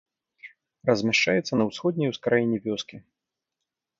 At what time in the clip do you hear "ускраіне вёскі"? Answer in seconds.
2.13-2.97